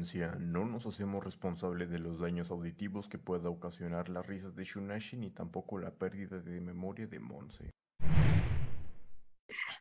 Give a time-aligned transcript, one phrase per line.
[0.00, 4.64] Advertencia, no nos hacemos responsables de los daños auditivos que pueda ocasionar las risas de
[4.64, 7.70] Shunashi ni tampoco la pérdida de memoria de Monse.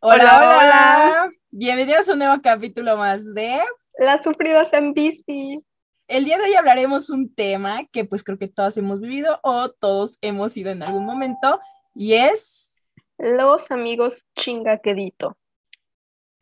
[0.01, 3.59] Hola, hola, Bienvenidos a un nuevo capítulo más de
[3.97, 5.63] Las sufridas en bici.
[6.09, 9.69] El día de hoy hablaremos un tema que pues creo que todos hemos vivido o
[9.69, 11.61] todos hemos ido en algún momento
[11.95, 12.83] y es...
[13.17, 15.37] Los amigos chingaquedito.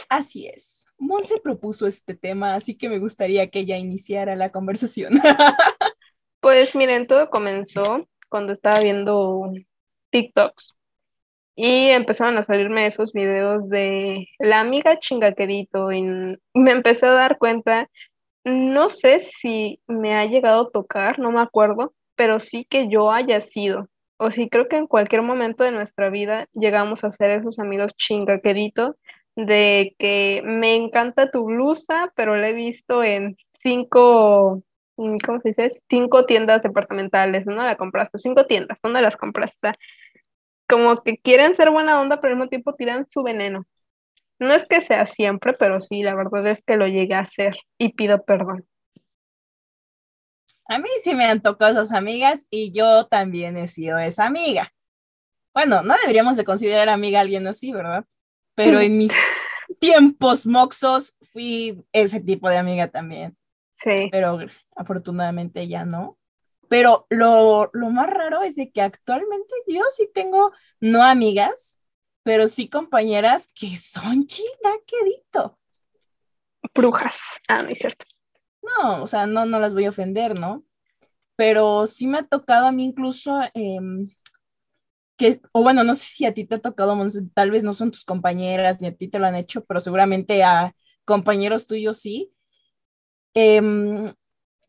[0.10, 0.87] Así es.
[0.98, 5.14] Monse propuso este tema, así que me gustaría que ella iniciara la conversación.
[6.40, 9.52] pues miren, todo comenzó cuando estaba viendo
[10.10, 10.76] TikToks
[11.56, 17.38] y empezaron a salirme esos videos de la amiga chingaquerito y me empecé a dar
[17.40, 17.90] cuenta,
[18.44, 23.12] no sé si me ha llegado a tocar, no me acuerdo, pero sí que yo
[23.12, 23.88] haya sido.
[24.18, 27.94] O sí creo que en cualquier momento de nuestra vida llegamos a ser esos amigos
[27.98, 28.96] chingaqueritos
[29.38, 34.64] de que me encanta tu blusa, pero la he visto en cinco,
[34.98, 35.82] mm, ¿cómo se dice?
[35.90, 37.64] Cinco tiendas departamentales, ¿no?
[37.64, 39.74] La compraste, cinco tiendas, ¿dónde las compraste?
[40.70, 43.66] como que quieren ser buena onda, pero al mismo tiempo tiran su veneno.
[44.40, 47.58] No es que sea siempre, pero sí, la verdad es que lo llegué a hacer
[47.78, 48.68] y pido perdón.
[50.70, 54.74] A mí sí me han tocado esas amigas y yo también he sido esa amiga.
[55.54, 58.06] Bueno, no deberíamos de considerar amiga a alguien así, ¿verdad?
[58.58, 59.12] Pero en mis
[59.80, 63.38] tiempos moxos fui ese tipo de amiga también.
[63.78, 64.10] Sí.
[64.12, 64.40] Pero
[64.76, 66.18] afortunadamente ya no.
[66.68, 71.80] Pero lo, lo más raro es de que actualmente yo sí tengo, no amigas,
[72.24, 75.60] pero sí compañeras que son chingaquedito.
[76.74, 77.16] Brujas.
[77.48, 78.06] Ah, no es cierto.
[78.64, 80.66] No, o sea, no, no las voy a ofender, ¿no?
[81.36, 83.80] Pero sí me ha tocado a mí incluso eh,
[85.18, 86.96] que, o bueno, no sé si a ti te ha tocado,
[87.34, 90.44] tal vez no son tus compañeras ni a ti te lo han hecho, pero seguramente
[90.44, 92.32] a compañeros tuyos sí,
[93.34, 94.06] em,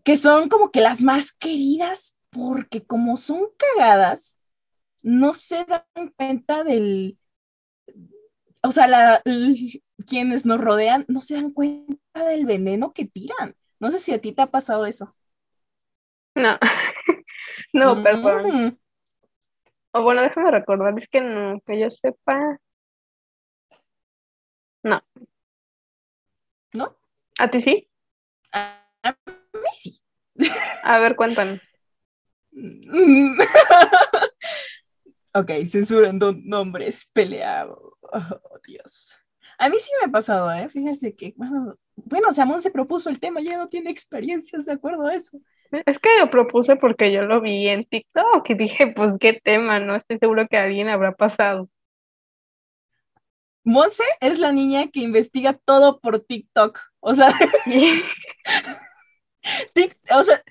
[0.05, 4.39] que son como que las más queridas porque como son cagadas,
[5.03, 7.19] no se dan cuenta del,
[8.63, 9.23] o sea, la,
[10.07, 13.55] quienes nos rodean no se dan cuenta del veneno que tiran.
[13.81, 15.15] No sé si a ti te ha pasado eso.
[16.35, 16.59] No,
[17.73, 18.79] no, perdón.
[19.93, 22.59] O bueno, déjame recordar, es que no, que yo sepa.
[24.83, 25.03] No.
[26.73, 26.97] ¿No?
[27.39, 27.91] ¿A ti sí?
[28.53, 28.85] A,
[29.25, 30.01] mí sí.
[30.83, 31.61] A ver, cuéntanos.
[35.35, 37.79] ok, censurando nombres peleados.
[38.03, 39.19] Oh, Dios.
[39.59, 40.69] A mí sí me ha pasado, ¿eh?
[40.69, 45.07] Fíjense que, bueno, bueno, Samón se propuso el tema, ya no tiene experiencias de acuerdo
[45.07, 45.41] a eso.
[45.71, 49.79] Es que yo propuse porque yo lo vi en TikTok y dije, pues qué tema,
[49.79, 51.69] no estoy seguro que a alguien habrá pasado.
[53.65, 56.79] Monse es la niña que investiga todo por TikTok.
[57.01, 57.29] O sea,
[60.11, 60.43] o sea,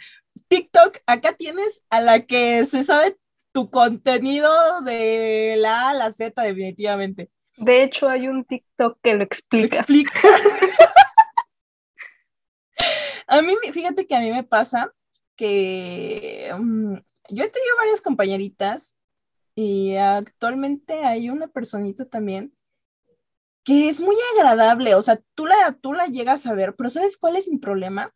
[0.47, 3.17] TikTok, acá tienes a la que se sabe
[3.51, 7.29] tu contenido de la A a la Z definitivamente.
[7.57, 9.78] De hecho, hay un TikTok que lo explica.
[9.78, 10.22] Lo explica.
[13.28, 14.94] a mí, fíjate que a mí me pasa
[15.37, 16.95] que mm,
[17.29, 18.97] yo he tenido varias compañeritas
[19.55, 22.53] y actualmente hay una personita también
[23.63, 27.17] que es muy agradable, o sea, tú la, tú la llegas a ver, pero ¿sabes
[27.17, 28.13] cuál es mi problema?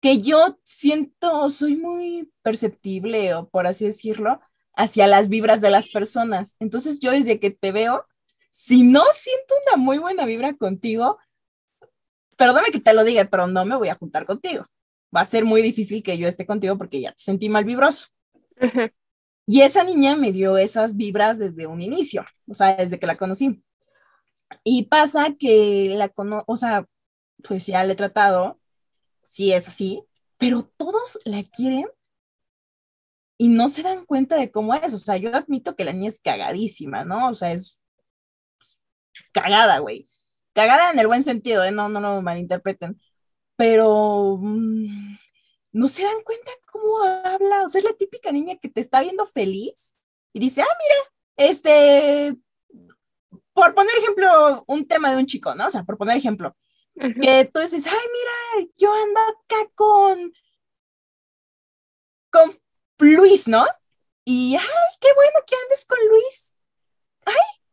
[0.00, 4.40] Que yo siento, soy muy perceptible, o por así decirlo,
[4.76, 6.54] hacia las vibras de las personas.
[6.60, 8.06] Entonces yo desde que te veo,
[8.50, 11.18] si no siento una muy buena vibra contigo,
[12.36, 14.64] perdóname que te lo diga, pero no me voy a juntar contigo
[15.14, 18.08] va a ser muy difícil que yo esté contigo porque ya te sentí mal vibroso.
[19.46, 23.16] Y esa niña me dio esas vibras desde un inicio, o sea, desde que la
[23.16, 23.62] conocí.
[24.62, 26.86] Y pasa que la conozco, o sea,
[27.42, 28.58] pues ya le he tratado,
[29.22, 30.02] sí es así,
[30.38, 31.86] pero todos la quieren
[33.36, 34.94] y no se dan cuenta de cómo es.
[34.94, 37.28] O sea, yo admito que la niña es cagadísima, ¿no?
[37.28, 37.82] O sea, es
[39.32, 40.08] cagada, güey.
[40.54, 41.72] Cagada en el buen sentido, ¿eh?
[41.72, 43.00] No, no, no malinterpreten
[43.56, 45.16] pero mm,
[45.72, 47.64] no se dan cuenta cómo habla.
[47.64, 49.96] O sea, es la típica niña que te está viendo feliz
[50.32, 52.36] y dice, ah, mira, este,
[53.52, 55.66] por poner ejemplo, un tema de un chico, ¿no?
[55.66, 56.56] O sea, por poner ejemplo,
[56.94, 60.32] que tú dices, ay, mira, yo ando acá con,
[62.30, 62.58] con
[62.98, 63.64] Luis, ¿no?
[64.24, 66.56] Y, ay, qué bueno que andes con Luis.
[67.24, 67.63] Ay,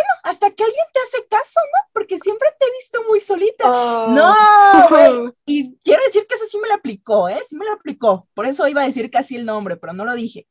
[0.00, 1.90] bueno, hasta que alguien te hace caso, ¿no?
[1.92, 3.70] Porque siempre te he visto muy solita.
[3.70, 4.10] Oh.
[4.10, 5.32] No, güey.
[5.46, 7.40] Y quiero decir que eso sí me lo aplicó, ¿eh?
[7.46, 8.28] Sí me lo aplicó.
[8.34, 10.46] Por eso iba a decir casi el nombre, pero no lo dije.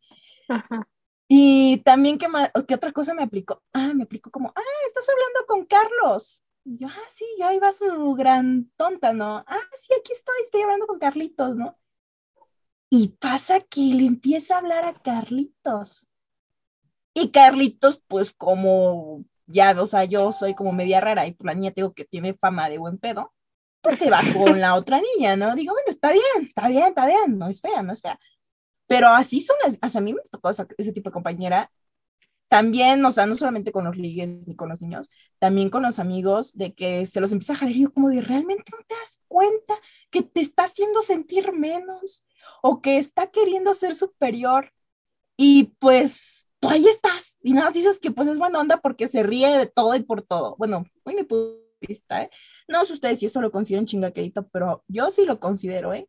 [1.28, 2.28] Y también, ¿qué,
[2.68, 3.62] ¿qué otra cosa me aplicó?
[3.72, 6.44] Ah, me aplicó como, ah, estás hablando con Carlos.
[6.66, 9.38] Y yo, ah, sí, yo ahí va su gran tonta, ¿no?
[9.48, 11.78] Ah, sí, aquí estoy, estoy hablando con Carlitos, ¿no?
[12.90, 16.08] Y pasa que le empieza a hablar a Carlitos.
[17.14, 21.54] Y Carlitos, pues como ya, o sea, yo soy como media rara y por la
[21.56, 23.34] niña tengo que tiene fama de buen pedo,
[23.82, 25.56] pues se va con la otra niña, ¿no?
[25.56, 28.20] Digo, bueno, está bien, está bien, está bien, no es fea, no es fea.
[28.88, 31.72] Pero así son las, o sea, a mí me tocó ese tipo de compañera.
[32.50, 35.10] También, o sea, no solamente con los ligues ni con los niños,
[35.40, 38.72] también con los amigos, de que se los empieza a jalar yo como de, ¿realmente
[38.72, 39.76] no te das cuenta
[40.10, 42.26] que te está haciendo sentir menos
[42.64, 44.74] o que está queriendo ser superior?
[45.38, 47.38] Y pues, tú ahí estás.
[47.42, 50.22] Y nada, dices que pues es buena onda porque se ríe de todo y por
[50.22, 50.56] todo.
[50.58, 52.30] Bueno, muy mi de vista, ¿eh?
[52.68, 56.08] No sé ustedes si eso lo consideran chingaquedito, pero yo sí lo considero, ¿eh?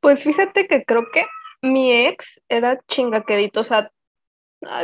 [0.00, 1.24] Pues fíjate que creo que
[1.62, 3.90] mi ex era chingaquedito, o sea,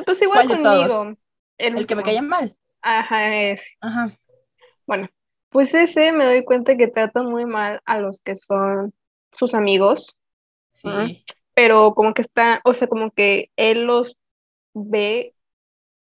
[0.04, 1.16] pues igual conmigo.
[1.58, 2.56] El, que me caía mal.
[2.82, 3.66] Ajá, ese.
[3.80, 4.16] Ajá.
[4.86, 5.08] Bueno,
[5.50, 8.94] pues ese me doy cuenta que trata muy mal a los que son
[9.32, 10.16] sus amigos.
[10.72, 11.24] Sí.
[11.54, 14.16] Pero como que está, o sea, como que él los
[14.74, 15.34] ve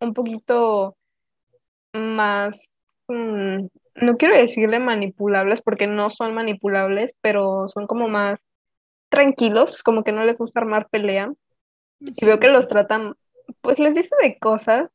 [0.01, 0.97] un poquito
[1.93, 2.57] más,
[3.09, 3.67] mm,
[3.97, 8.41] no quiero decirle manipulables porque no son manipulables, pero son como más
[9.11, 11.33] tranquilos, como que no les gusta armar pelea.
[12.01, 13.15] y veo que los tratan,
[13.63, 14.91] pues les dice de cosas,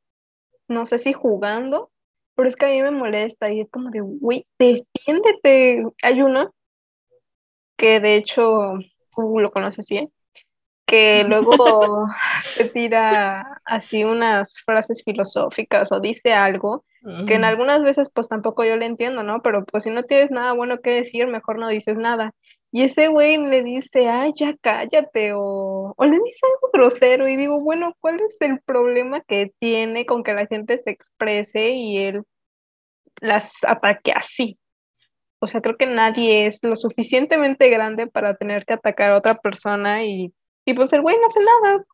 [0.68, 1.92] no sé si jugando,
[2.36, 5.86] pero es que a mí me molesta y es como de, güey, defiéndete.
[6.04, 6.54] Hay uno
[7.78, 8.74] que de hecho
[9.16, 10.12] tú lo conoces bien,
[10.86, 12.08] que luego
[12.42, 16.84] se tira así unas frases filosóficas o dice algo
[17.28, 19.44] que en algunas veces pues tampoco yo le entiendo, ¿no?
[19.44, 22.34] Pero pues si no tienes nada bueno que decir, mejor no dices nada.
[22.72, 27.38] Y ese güey le dice, ay, ya cállate, o, o le dice algo grosero, y
[27.38, 31.98] digo, bueno, ¿cuál es el problema que tiene con que la gente se exprese y
[32.00, 32.24] él
[33.22, 34.58] las ataque así?
[35.40, 39.36] O sea, creo que nadie es lo suficientemente grande para tener que atacar a otra
[39.38, 40.34] persona y,
[40.66, 41.86] y pues el güey no hace nada.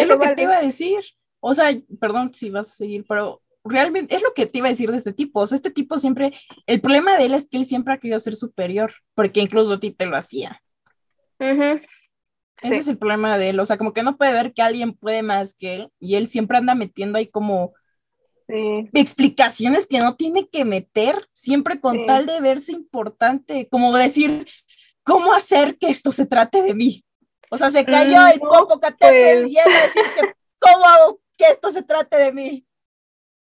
[0.00, 1.00] Es lo que te iba a decir.
[1.40, 1.70] O sea,
[2.00, 4.96] perdón si vas a seguir, pero realmente es lo que te iba a decir de
[4.96, 5.40] este tipo.
[5.40, 6.32] O sea, este tipo siempre,
[6.66, 9.80] el problema de él es que él siempre ha querido ser superior, porque incluso a
[9.80, 10.62] ti te lo hacía.
[12.60, 13.60] Ese es el problema de él.
[13.60, 16.26] O sea, como que no puede ver que alguien puede más que él y él
[16.26, 17.72] siempre anda metiendo ahí como
[18.48, 24.46] explicaciones que no tiene que meter, siempre con tal de verse importante, como decir,
[25.02, 27.04] ¿cómo hacer que esto se trate de mí?
[27.50, 29.48] O sea, se cayó el poco pues...
[29.48, 32.66] y él va a decir que, ¿cómo hago que esto se trate de mí?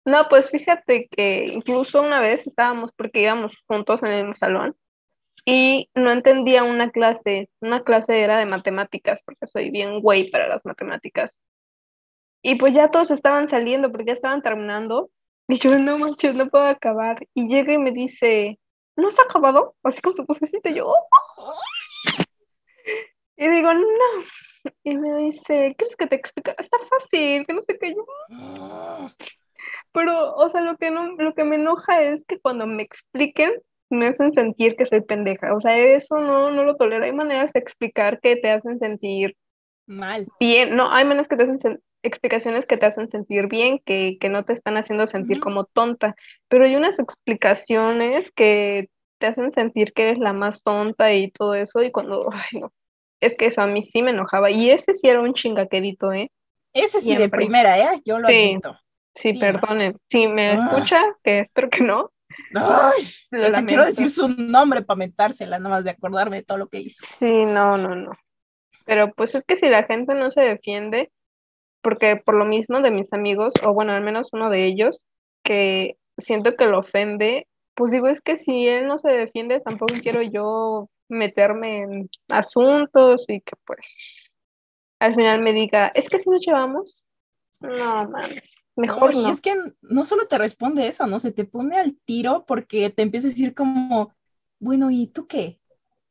[0.06, 4.76] No, pues fíjate que incluso una vez estábamos, porque íbamos juntos en el salón,
[5.46, 10.48] y no entendía una clase, una clase era de matemáticas, porque soy bien güey para
[10.48, 11.32] las matemáticas.
[12.42, 15.10] Y pues ya todos estaban saliendo, porque ya estaban terminando,
[15.48, 17.18] y yo, no manches, no puedo acabar.
[17.34, 18.60] Y llega y me dice,
[18.96, 19.76] ¿no se ha acabado?
[19.84, 21.54] Así con su cosecita, yo, oh".
[23.40, 24.72] Y digo, no.
[24.84, 26.54] Y me dice, ¿quieres que te explique?
[26.58, 28.06] Está fácil, que no sé qué yo.
[28.32, 29.14] Ah.
[29.94, 33.54] Pero, o sea, lo que, no, lo que me enoja es que cuando me expliquen,
[33.90, 35.56] me hacen sentir que soy pendeja.
[35.56, 37.06] O sea, eso no, no lo tolero.
[37.06, 39.38] Hay maneras de explicar que te hacen sentir
[39.88, 40.28] mal.
[40.40, 44.30] Bien, no, hay maneras que te hacen explicaciones que te hacen sentir bien, que, que
[44.30, 46.16] no te están haciendo sentir como tonta.
[46.50, 51.56] Pero hay unas explicaciones que te hacen sentir que eres la más tonta y todo
[51.56, 51.82] eso.
[51.82, 52.74] Y cuando, ay, no.
[53.22, 54.50] Es que eso a mí sí me enojaba.
[54.52, 56.32] Y ese sí era un chingaquerito, ¿eh?
[56.74, 58.02] Ese sí de primera, ¿eh?
[58.06, 58.34] Yo lo sí.
[58.34, 58.78] admito.
[59.16, 59.98] Sí, perdonen.
[60.10, 60.54] Si me ah.
[60.54, 62.12] escucha, que espero que no.
[62.56, 66.68] Ay, te quiero decir su nombre para mentársela, nada más de acordarme de todo lo
[66.68, 67.06] que hizo.
[67.20, 68.12] Sí, no, no, no.
[68.86, 71.12] Pero pues es que si la gente no se defiende,
[71.82, 75.04] porque por lo mismo de mis amigos, o bueno, al menos uno de ellos,
[75.44, 79.94] que siento que lo ofende, pues digo, es que si él no se defiende, tampoco
[80.02, 83.80] quiero yo meterme en asuntos y que pues
[85.00, 87.04] al final me diga, es que si nos llevamos,
[87.60, 88.42] no, mames.
[88.76, 91.20] Mejor no, Y es que no solo te responde eso, ¿no?
[91.20, 94.14] Se te pone al tiro porque te empieza a decir como,
[94.60, 95.60] bueno, ¿y tú qué?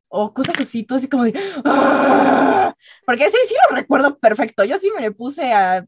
[0.09, 2.75] O cosas así, tú así como de, ¡Ah!".
[3.07, 4.64] porque sí, sí lo recuerdo perfecto.
[4.64, 5.87] Yo sí me le puse a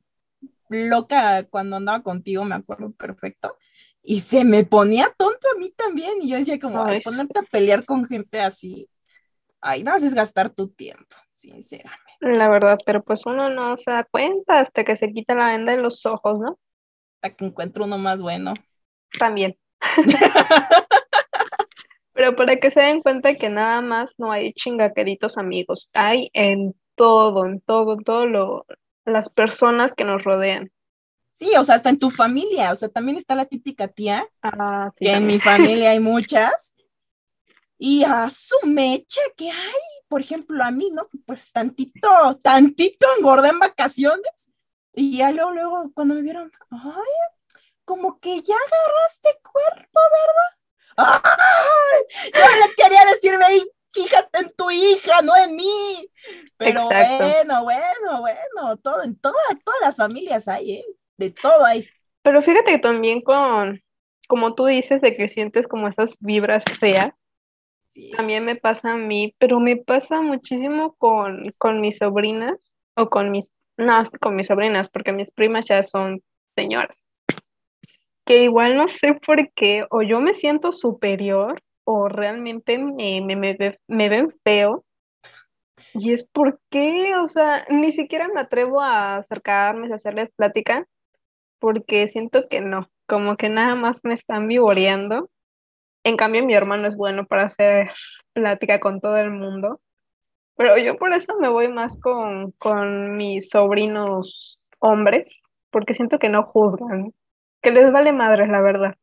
[0.71, 3.57] loca cuando andaba contigo, me acuerdo perfecto.
[4.03, 6.23] Y se me ponía tonto a mí también.
[6.23, 8.89] Y yo decía como, ay, ponerte a pelear con gente así,
[9.61, 12.01] ay, no haces gastar tu tiempo, sinceramente.
[12.21, 15.73] La verdad, pero pues uno no se da cuenta hasta que se quita la venda
[15.73, 16.59] de los ojos, ¿no?
[17.23, 18.55] que encuentro uno más bueno.
[19.19, 19.59] También.
[22.13, 26.75] Pero para que se den cuenta que nada más no hay chingaqueritos amigos, hay en
[26.95, 28.67] todo, en todo, en todo lo,
[29.05, 30.71] las personas que nos rodean.
[31.33, 34.91] Sí, o sea, hasta en tu familia, o sea, también está la típica tía, Ah,
[34.99, 36.75] sí, que en mi familia hay muchas,
[37.83, 41.09] y a su mecha que hay, por ejemplo, a mí, ¿no?
[41.27, 44.51] Pues tantito, tantito engordé en vacaciones,
[44.95, 47.13] y ya luego, luego, cuando me vieron, ay,
[47.85, 50.01] como que ya agarraste cuerpo,
[50.97, 51.23] ¿verdad?
[51.25, 52.33] ¡Ay!
[52.35, 56.11] Yo le quería decirme, "Ey, fíjate en tu hija, no en mí.
[56.59, 57.25] Pero Exacto.
[57.25, 60.85] bueno, bueno, bueno, todo, en todas, todas las familias hay, ¿eh?
[61.17, 61.89] De todo hay.
[62.23, 63.83] Pero fíjate que también con,
[64.29, 67.13] como tú dices, de que sientes como esas vibras feas,
[68.17, 72.59] También me pasa a mí, pero me pasa muchísimo con, con mis sobrinas
[72.95, 76.23] o con mis, no, con mis sobrinas, porque mis primas ya son
[76.55, 76.97] señoras,
[78.25, 83.57] que igual no sé por qué, o yo me siento superior o realmente me, me,
[83.89, 84.85] me ven feo.
[85.95, 90.87] Y es porque, o sea, ni siquiera me atrevo a acercarme, a hacerles plática,
[91.59, 95.31] porque siento que no, como que nada más me están vivoreando.
[96.05, 97.91] En cambio, mi hermano es bueno para hacer
[98.33, 99.81] plática con todo el mundo,
[100.57, 105.27] pero yo por eso me voy más con, con mis sobrinos hombres,
[105.71, 107.13] porque siento que no juzgan,
[107.63, 108.97] que les vale madres, la verdad.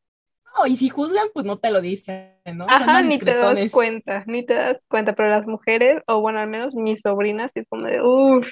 [0.58, 2.66] No, y si juzgan, pues no te lo dicen, ¿no?
[2.66, 6.20] Son Ajá, más ni te das cuenta, ni te das cuenta, pero las mujeres, o
[6.22, 8.48] bueno, al menos mis sobrinas, es como de, uff,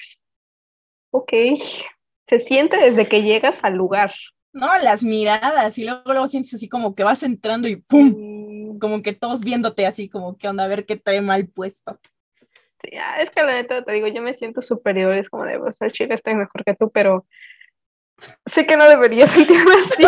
[1.12, 1.32] ok,
[2.28, 4.14] se siente desde que llegas al lugar.
[4.56, 8.80] No, las miradas, y luego, luego sientes así como que vas entrando y ¡pum!
[8.80, 12.00] Como que todos viéndote así, como que onda, a ver qué trae mal puesto.
[12.84, 15.58] sí, ah, es que la neta te digo, yo me siento superior, es como de,
[15.58, 17.26] o sea, chile, estoy mejor que tú, pero
[18.54, 20.06] sé que no debería sentirme así.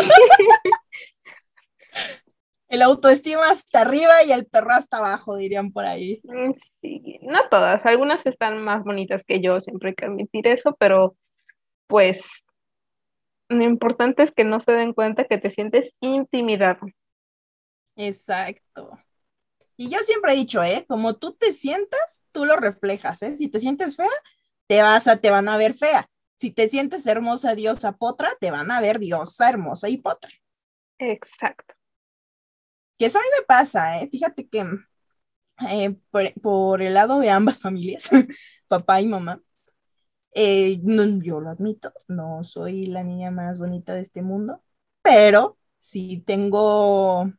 [2.70, 6.22] El autoestima hasta arriba y el perro hasta abajo, dirían por ahí.
[6.24, 6.52] Mm,
[6.82, 11.16] Sí, no todas, algunas están más bonitas que yo, siempre hay que admitir eso, pero
[11.88, 12.24] pues
[13.50, 16.88] lo importante es que no se den cuenta que te sientes intimidado.
[17.96, 19.00] Exacto.
[19.78, 20.86] Y yo siempre he dicho, ¿eh?
[20.88, 23.38] Como tú te sientas, tú lo reflejas, ¿eh?
[23.38, 24.08] Si te sientes fea,
[24.68, 26.10] te vas a, te van a ver fea.
[26.38, 30.32] Si te sientes hermosa, diosa, potra, te van a ver diosa, hermosa y potra.
[31.00, 31.74] Exacto.
[32.98, 34.10] Que eso a mí me pasa, ¿eh?
[34.12, 34.66] Fíjate que
[35.70, 38.10] eh, por, por el lado de ambas familias,
[38.68, 39.42] papá y mamá,
[40.38, 44.64] eh, no- yo lo admito, no soy la niña más bonita de este mundo,
[45.04, 47.32] pero sí tengo,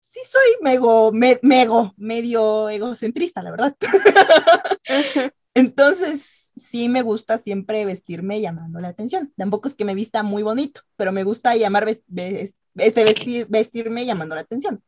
[0.00, 3.76] sí soy mego, me- mego, medio egocentrista, la verdad.
[5.54, 9.32] Entonces, sí me gusta siempre vestirme llamando la atención.
[9.36, 14.34] Tampoco es que me vista muy bonito, pero me gusta llamar este, vestir- vestirme llamando
[14.34, 14.82] la atención.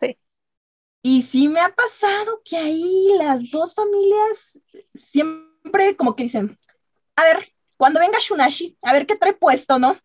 [0.00, 0.16] Sí.
[1.02, 4.60] Y sí me ha pasado que ahí las dos familias
[4.94, 5.51] siempre
[5.96, 6.58] como que dicen,
[7.16, 9.98] a ver, cuando venga Shunashi, a ver qué trae puesto, ¿no?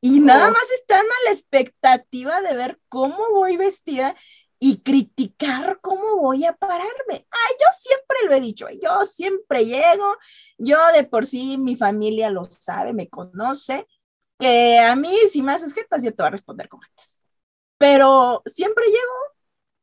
[0.00, 4.14] Y nada más están a la expectativa de ver cómo voy vestida
[4.60, 7.26] y criticar cómo voy a pararme.
[7.30, 10.16] Ay, yo siempre lo he dicho, yo siempre llego,
[10.56, 13.86] yo de por sí mi familia lo sabe, me conoce,
[14.38, 17.22] que a mí si me haces jetas yo te voy a responder con jetas.
[17.76, 19.37] Pero siempre llego,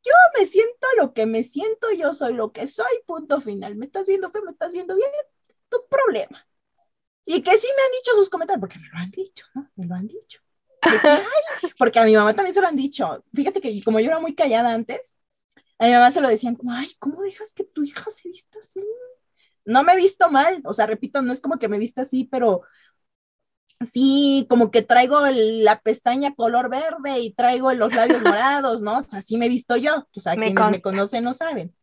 [0.06, 3.76] yo me siento lo que me siento, yo soy lo que soy, punto final.
[3.76, 4.44] ¿Me estás viendo feo?
[4.44, 5.10] ¿Me estás viendo bien?
[5.70, 6.48] Tu problema.
[7.26, 9.72] Y que sí me han dicho sus comentarios, porque me lo han dicho, ¿no?
[9.76, 10.42] Me lo han dicho.
[10.82, 13.24] Que, "Ay", porque a mi mamá también se lo han dicho.
[13.34, 15.18] Fíjate que como yo era muy callada antes,
[15.80, 18.60] a mi mamá se lo decían como, ay, ¿cómo dejas que tu hija se vista
[18.60, 18.82] así?
[19.66, 22.26] No me he visto mal, o sea, repito, no es como que me vista así,
[22.26, 22.62] pero
[23.84, 28.98] sí, como que traigo el- la pestaña color verde y traigo los labios morados, ¿no?
[28.98, 30.82] O sea, así me he visto yo, o sea, Me quienes me consta.
[30.82, 31.76] conocen no saben.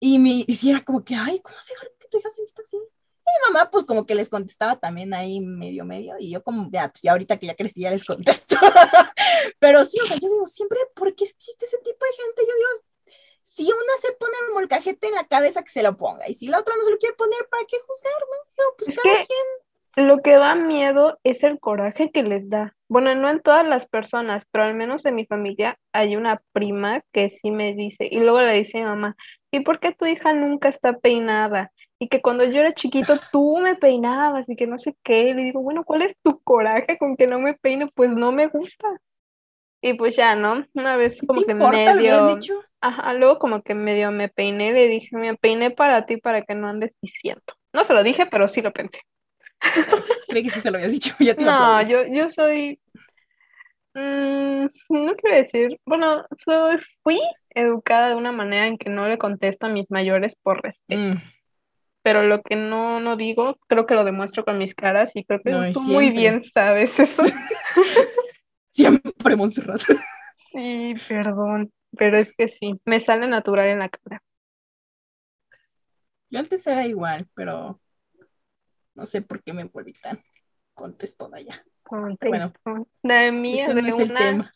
[0.00, 2.62] Y, mi, y sí era como que, ay, ¿cómo se que tu hija se vista
[2.62, 2.76] así?
[2.76, 6.68] Y mi mamá, pues como que les contestaba también ahí medio, medio, y yo como,
[6.72, 8.56] ya, pues ya ahorita que ya crecí, ya les contesto.
[9.60, 12.42] Pero sí, o sea, yo digo, siempre, ¿por qué existe ese tipo de gente?
[12.42, 13.14] Yo digo,
[13.44, 16.48] si una se pone el molcajete en la cabeza, que se lo ponga, y si
[16.48, 18.36] la otra no se lo quiere poner, ¿para qué juzgar, no?
[18.56, 19.46] Digo, pues Es cada que- quien.
[19.96, 22.74] Lo que da miedo es el coraje que les da.
[22.88, 27.02] Bueno, no en todas las personas, pero al menos en mi familia hay una prima
[27.12, 29.16] que sí me dice, y luego le dice a mi mamá,
[29.50, 31.72] ¿y por qué tu hija nunca está peinada?
[31.98, 35.28] Y que cuando yo era chiquito tú me peinabas y que no sé qué.
[35.28, 37.88] Y le digo, bueno, ¿cuál es tu coraje con que no me peine?
[37.94, 38.88] Pues no me gusta.
[39.82, 40.64] Y pues ya, ¿no?
[40.74, 41.94] Una vez ¿Qué como que importa?
[41.94, 42.54] Medio, dicho.
[42.80, 46.54] ajá, luego como que medio me peiné, le dije, me peiné para ti para que
[46.54, 47.42] no andes diciendo.
[47.72, 49.00] No se lo dije, pero sí lo pensé.
[50.28, 52.80] Creí que sí se lo habías dicho, ya te lo No, yo, yo soy,
[53.94, 59.18] mm, no quiero decir, bueno, soy, fui educada de una manera en que no le
[59.18, 61.00] contesto a mis mayores por respeto.
[61.00, 61.22] Mm,
[62.02, 65.40] pero lo que no, no digo, creo que lo demuestro con mis caras y creo
[65.40, 67.22] que No, tú muy bien sabes eso.
[68.70, 69.82] Siempre Montserrat.
[70.50, 74.22] Sí, perdón, pero es que sí, me sale natural en la cara.
[76.30, 77.78] Yo antes era igual, pero
[78.94, 80.22] no sé por qué me volví tan
[80.74, 81.64] contestona ya.
[81.90, 82.52] Bueno,
[83.02, 84.54] de mía, Este de no es el una- tema.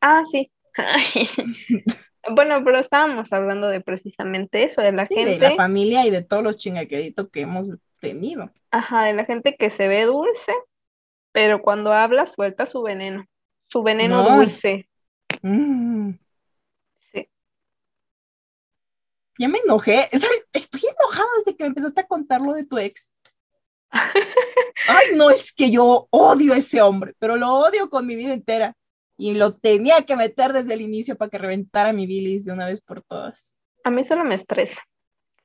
[0.00, 0.50] Ah, sí.
[2.30, 6.10] Bueno, pero estábamos hablando de precisamente eso, de la Sí, de gente, la familia y
[6.10, 7.68] de todos los chingaqueritos que hemos
[8.00, 8.50] tenido.
[8.70, 10.52] ajá, de la gente que se ve dulce,
[11.32, 13.26] pero cuando habla suelta su veneno,
[13.68, 14.36] su veneno No.
[14.38, 14.88] dulce.
[15.42, 16.12] Mm,
[17.12, 17.28] Sí.
[19.38, 20.08] ya me enojé.
[20.12, 20.48] ¿Sabes?
[20.54, 23.10] Estoy enojada desde que me empezaste a contar lo de tu ex.
[24.88, 28.32] Ay, no, es que yo odio a ese hombre, pero lo odio con mi vida
[28.32, 28.74] entera.
[29.16, 32.66] Y lo tenía que meter desde el inicio para que reventara mi bilis de una
[32.66, 33.54] vez por todas.
[33.84, 34.80] A mí solo me estresa.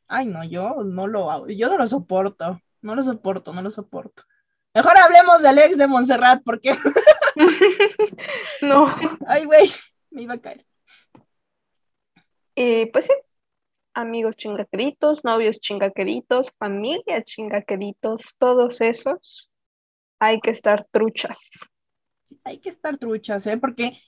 [0.08, 1.48] Ay, no, yo no lo hago.
[1.50, 2.60] Yo no lo soporto.
[2.82, 4.24] No lo soporto, no lo soporto.
[4.74, 6.76] Mejor hablemos del ex de Montserrat, porque,
[8.62, 8.96] No.
[9.28, 9.70] ay, güey,
[10.12, 10.66] me iba a caer.
[12.56, 13.14] Y pues sí,
[13.94, 19.50] amigos chingaqueritos, novios chingaqueritos, familia chingaqueritos, todos esos,
[20.20, 21.38] hay que estar truchas.
[22.24, 23.58] Sí, hay que estar truchas, ¿eh?
[23.58, 24.00] Porque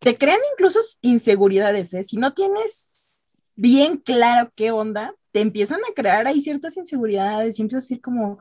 [0.00, 2.02] te crean incluso inseguridades, ¿eh?
[2.02, 3.10] Si no tienes
[3.54, 8.00] bien claro qué onda, te empiezan a crear ahí ciertas inseguridades y empiezas a decir
[8.02, 8.38] como,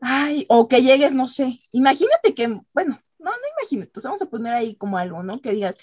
[0.00, 4.26] ay, o que llegues, no sé, imagínate que, bueno, no, no imagínate, pues vamos a
[4.26, 5.40] poner ahí como algo, ¿no?
[5.40, 5.76] Que digas,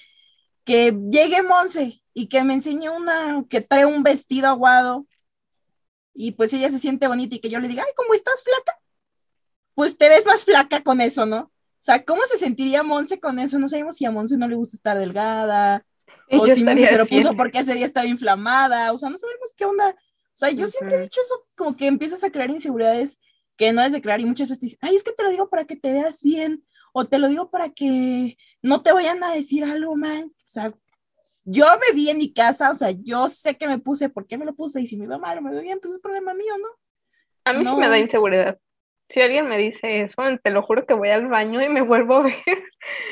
[0.63, 5.05] que llegue Monse y que me enseñe una, que trae un vestido aguado
[6.13, 8.79] y pues ella se siente bonita y que yo le diga, ay, ¿cómo estás flaca?
[9.74, 11.39] Pues te ves más flaca con eso, ¿no?
[11.39, 13.58] O sea, ¿cómo se sentiría Monse con eso?
[13.60, 15.86] No sabemos si a Monse no le gusta estar delgada,
[16.32, 19.17] o yo si Monse se lo puso porque ese día estaba inflamada, o sea, no
[19.17, 19.89] sabemos qué onda.
[19.89, 23.19] O sea, yo siempre he dicho eso, como que empiezas a crear inseguridades
[23.56, 25.30] que no es de crear y muchas veces te dicen, ay, es que te lo
[25.30, 29.23] digo para que te veas bien, o te lo digo para que no te vayan
[29.23, 30.26] a decir algo mal.
[30.26, 30.73] O sea,
[31.45, 34.38] yo me vi en mi casa, o sea, yo sé que me puse, ¿por qué
[34.38, 34.82] me lo puse?
[34.82, 36.67] Y si me veo mal o me veo bien, pues es problema mío, ¿no?
[37.45, 38.58] A mí sí me da inseguridad.
[39.10, 42.15] Si alguien me dice eso, te lo juro que voy al baño y me vuelvo
[42.15, 42.36] a ver.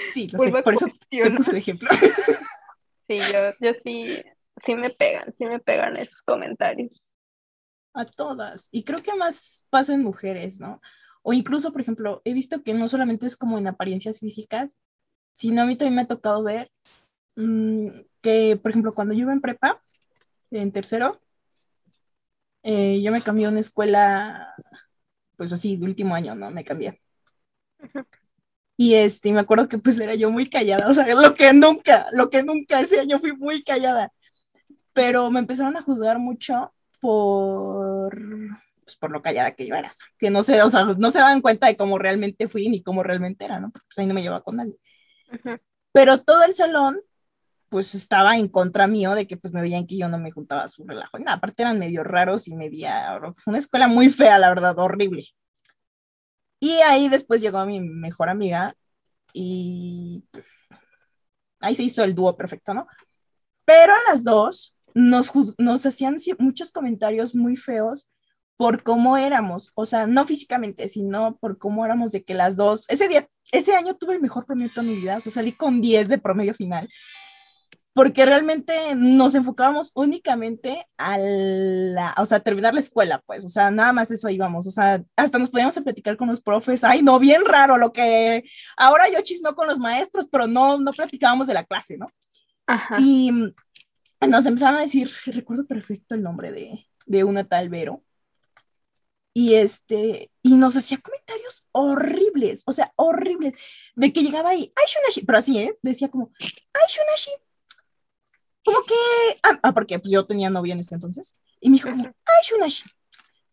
[0.09, 1.37] Sí, lo sé, por eso te cuestionar.
[1.37, 1.89] puse de ejemplo.
[3.07, 4.23] Sí, yo, yo sí,
[4.65, 7.03] sí me pegan, sí me pegan esos comentarios.
[7.93, 8.69] A todas.
[8.71, 10.81] Y creo que más pasa en mujeres, ¿no?
[11.21, 14.79] O incluso, por ejemplo, he visto que no solamente es como en apariencias físicas,
[15.33, 16.71] sino a mí también me ha tocado ver
[17.35, 17.87] mm,
[18.21, 19.81] que, por ejemplo, cuando yo iba en prepa,
[20.51, 21.19] en tercero,
[22.63, 24.53] eh, yo me cambié a una escuela,
[25.37, 26.51] pues así, de último año, ¿no?
[26.51, 27.01] Me cambié.
[28.77, 32.07] Y este, me acuerdo que pues era yo muy callada, o sea, lo que nunca,
[32.13, 34.11] lo que nunca ese año fui muy callada.
[34.93, 38.17] Pero me empezaron a juzgar mucho por,
[38.83, 41.09] pues, por lo callada que yo era, o sea, que no se, o sea, no
[41.11, 43.71] se daban cuenta de cómo realmente fui ni cómo realmente era, ¿no?
[43.71, 44.75] Porque, Pues ahí no me llevaba con nadie.
[45.31, 45.59] Ujú.
[45.93, 46.99] Pero todo el salón,
[47.71, 50.63] pues estaba en contra mío de que pues me veían que yo no me juntaba
[50.63, 51.17] a su relajo.
[51.17, 55.25] Y nada, aparte eran medio raros y media, una escuela muy fea, la verdad, horrible.
[56.59, 58.75] Y ahí después llegó mi mejor amiga
[59.31, 60.45] y pues,
[61.61, 62.87] ahí se hizo el dúo perfecto, ¿no?
[63.63, 68.09] Pero a las dos nos, nos hacían muchos comentarios muy feos
[68.57, 72.85] por cómo éramos, o sea, no físicamente, sino por cómo éramos de que las dos,
[72.89, 75.79] ese día, ese año tuve el mejor promedio de mi vida, o sea, salí con
[75.79, 76.89] 10 de promedio final,
[77.93, 83.69] porque realmente nos enfocábamos únicamente a la, o sea, terminar la escuela, pues, o sea,
[83.69, 87.01] nada más eso íbamos, o sea, hasta nos podíamos a platicar con los profes, ay,
[87.01, 88.43] no, bien raro lo que,
[88.77, 92.07] ahora yo chismeo con los maestros, pero no, no platicábamos de la clase, ¿no?
[92.65, 92.95] Ajá.
[92.97, 93.53] Y mm,
[94.29, 98.03] nos empezaron a decir, recuerdo perfecto el nombre de, de una tal Vero.
[99.33, 103.53] Y este, y nos hacía comentarios horribles, o sea, horribles,
[103.95, 105.77] de que llegaba ahí, ay, Shunashi, pero así, ¿eh?
[105.81, 107.31] Decía como, ay, Shunashi,
[108.63, 108.93] como que,
[109.43, 112.41] ah, ah, porque pues yo tenía novia en ese entonces, y me dijo como, ay,
[112.49, 112.83] Shunashi,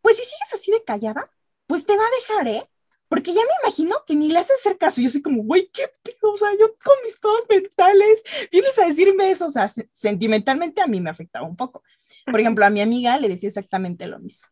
[0.00, 1.30] pues si sigues así de callada,
[1.66, 2.68] pues te va a dejar, ¿eh?
[3.08, 5.00] Porque ya me imagino que ni le haces hacer caso.
[5.00, 8.86] Yo soy como, güey, qué pedo, o sea, yo con mis cosas mentales, vienes a
[8.86, 11.82] decirme eso, o sea, se- sentimentalmente a mí me afectaba un poco.
[12.26, 14.46] Por ejemplo, a mi amiga le decía exactamente lo mismo.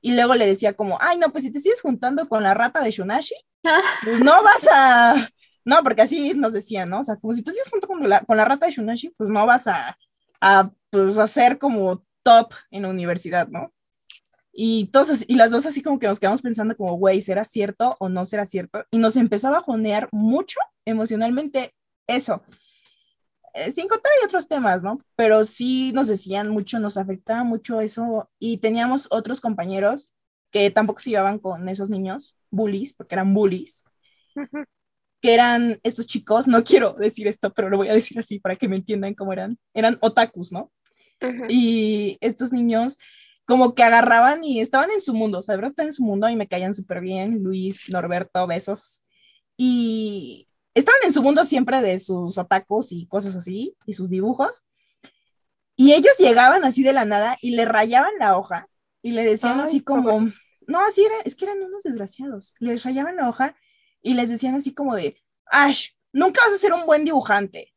[0.00, 2.80] Y luego le decía como, ay, no, pues si te sigues juntando con la rata
[2.80, 3.34] de Shunashi,
[4.04, 5.28] pues no vas a,
[5.66, 7.00] no, porque así nos decían, ¿no?
[7.02, 9.30] O sea, como si tú sigues junto con la, con la rata de Shunashi, pues
[9.30, 9.98] no vas a,
[10.42, 13.72] a, pues, a ser como top en la universidad, ¿no?
[14.52, 17.96] Y, así- y las dos así como que nos quedamos pensando como, güey, ¿será cierto
[18.00, 18.84] o no será cierto?
[18.90, 21.74] Y nos empezó a bajonear mucho emocionalmente
[22.06, 22.42] eso.
[23.54, 24.98] eh, sin contar hay otros temas, ¿no?
[25.16, 30.10] Pero sí nos decían mucho, nos afectaba mucho eso y teníamos otros compañeros
[30.50, 33.84] que tampoco se llevaban con esos niños, bullies, porque eran bullies,
[35.26, 38.54] que eran estos chicos, no quiero decir esto, pero lo voy a decir así para
[38.54, 40.70] que me entiendan cómo eran, eran otakus, ¿no?
[41.48, 42.96] Y estos niños
[43.44, 46.04] como que agarraban y estaban en su mundo, o sea, de verdad estaban en su
[46.04, 49.02] mundo y me caían súper bien, Luis, Norberto, besos.
[49.56, 54.64] Y estaban en su mundo siempre de sus atacos y cosas así, y sus dibujos.
[55.74, 58.68] Y ellos llegaban así de la nada y le rayaban la hoja
[59.02, 60.30] y le decían así como,
[60.68, 62.54] no, así era, es que eran unos desgraciados.
[62.60, 63.56] Les rayaban la hoja
[64.06, 67.74] y les decían así como de, Ash, nunca vas a ser un buen dibujante.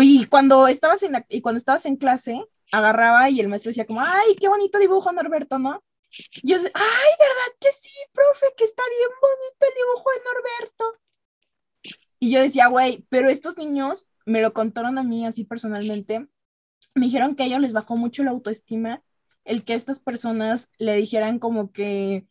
[0.00, 4.00] Y cuando estabas en, y cuando estabas en clase, agarraba y el maestro decía como,
[4.00, 5.84] ay, qué bonito dibujo, Norberto, ¿no?
[6.42, 8.46] Y yo, ay, ¿verdad que sí, profe?
[8.56, 11.00] Que está bien bonito el dibujo de Norberto.
[12.18, 16.28] Y yo decía, güey, pero estos niños me lo contaron a mí así personalmente.
[16.94, 19.02] Me dijeron que a ellos les bajó mucho la autoestima
[19.44, 22.26] el que estas personas le dijeran como que,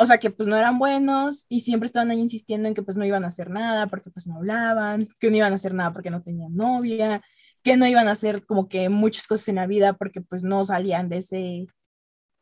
[0.00, 2.96] o sea, que pues no eran buenos y siempre estaban ahí insistiendo en que pues
[2.96, 5.92] no iban a hacer nada porque pues no hablaban, que no iban a hacer nada
[5.92, 7.20] porque no tenían novia,
[7.64, 10.64] que no iban a hacer como que muchas cosas en la vida porque pues no
[10.64, 11.66] salían de ese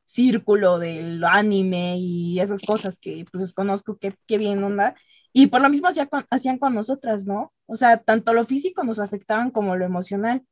[0.05, 4.95] círculo del anime y esas cosas que pues desconozco qué, qué bien onda.
[5.33, 7.55] Y por lo mismo hacían con, hacían con nosotras, ¿no?
[7.66, 10.45] O sea, tanto lo físico nos afectaban como lo emocional.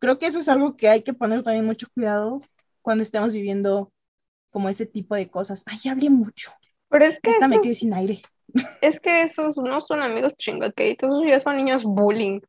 [0.00, 2.40] Creo que eso es algo que hay que poner también mucho cuidado
[2.82, 3.92] cuando estemos viviendo
[4.52, 5.64] como ese tipo de cosas.
[5.66, 6.52] Ay, hablé mucho.
[6.88, 7.30] Pero es que.
[7.30, 8.22] Esta me quedé sin aire.
[8.80, 12.40] Es que esos no son amigos chingaqueditos, esos ya son niños bullying.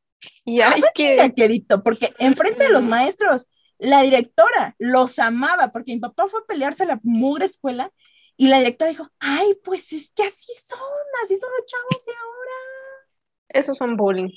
[0.43, 1.15] Y ah, hay son que.
[1.15, 6.45] chingaquedito, porque enfrente de los maestros, la directora los amaba, porque mi papá fue a
[6.45, 7.91] pelearse a la mugre escuela
[8.35, 10.79] y la directora dijo, ay, pues es que así son,
[11.23, 13.07] así son los chavos de ahora.
[13.49, 14.29] Esos son bullying.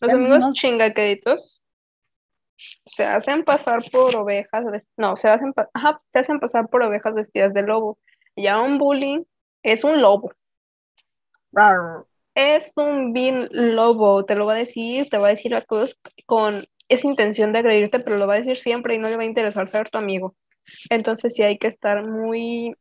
[0.00, 1.62] Los amigos no- chingaqueditos
[2.86, 4.64] se hacen pasar por ovejas,
[4.96, 5.52] no, se hacen,
[6.12, 7.98] hacen pasar por ovejas vestidas de lobo.
[8.36, 9.24] Ya un bullying
[9.62, 10.32] es un lobo.
[12.34, 15.96] Es un bin lobo, te lo va a decir, te va a decir las cosas
[16.26, 19.22] con esa intención de agredirte, pero lo va a decir siempre y no le va
[19.22, 20.34] a interesar ser tu amigo.
[20.90, 22.74] Entonces sí hay que estar muy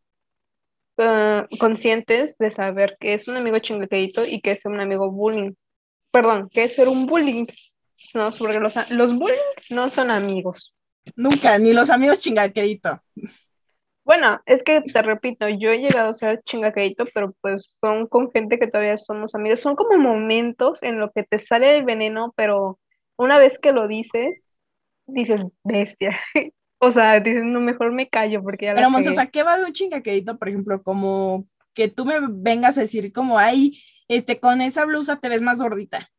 [0.97, 5.53] eh, conscientes de saber que es un amigo chingaquedito y que es un amigo bullying.
[6.11, 7.45] Perdón, que es ser un bullying.
[8.13, 9.37] No, porque los, los bullying
[9.69, 10.73] no son amigos.
[11.15, 13.01] Nunca, ni los amigos chingaquedito.
[14.03, 18.31] Bueno, es que te repito, yo he llegado a ser chingaquedito, pero pues son con
[18.31, 19.61] gente que todavía somos amigos.
[19.61, 22.79] Son como momentos en los que te sale el veneno, pero
[23.17, 24.35] una vez que lo dices,
[25.07, 26.19] dices, bestia.
[26.79, 29.15] O sea, dices, no, mejor me callo porque ya la Pero, Monse, o cagué".
[29.15, 33.11] sea, ¿qué va de un chingaquedito, por ejemplo, como que tú me vengas a decir
[33.13, 36.09] como, ay, este, con esa blusa te ves más gordita?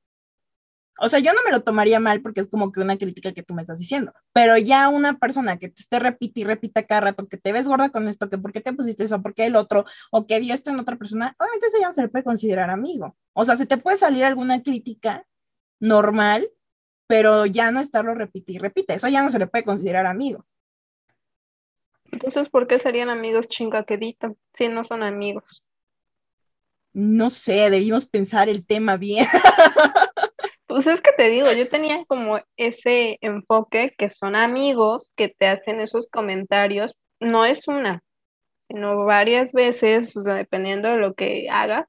[0.99, 3.43] O sea, yo no me lo tomaría mal porque es como que una crítica que
[3.43, 7.03] tú me estás diciendo, pero ya una persona que te esté repite y repita cada
[7.03, 9.47] rato que te ves gorda con esto, que por qué te pusiste eso, por qué
[9.47, 12.09] el otro, o que vio esto en otra persona, obviamente eso ya no se le
[12.09, 13.15] puede considerar amigo.
[13.35, 15.27] O sea, se te puede salir alguna crítica
[15.81, 16.49] normal,
[17.07, 20.47] pero ya no estarlo repite y repite, eso ya no se le puede considerar amigo.
[22.11, 25.63] Entonces, ¿por qué serían amigos chingaquedito si no son amigos?
[26.93, 29.27] No sé, debimos pensar el tema bien.
[30.77, 35.49] Pues es que te digo, yo tenía como ese enfoque que son amigos que te
[35.49, 38.03] hacen esos comentarios, no es una,
[38.69, 41.87] sino varias veces, o sea, dependiendo de lo que hagas,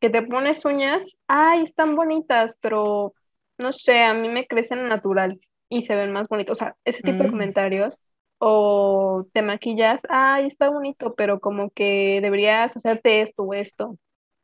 [0.00, 3.14] que te pones uñas, ay, están bonitas, pero
[3.58, 7.02] no sé, a mí me crecen natural y se ven más bonitos, o sea, ese
[7.02, 7.30] tipo de Mm.
[7.30, 7.98] comentarios,
[8.38, 13.98] o te maquillas, ay, está bonito, pero como que deberías hacerte esto o esto.